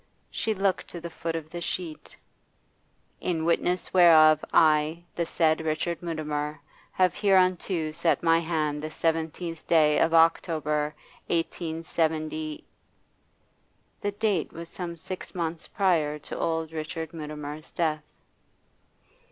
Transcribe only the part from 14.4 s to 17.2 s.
was some six months prior to old Richard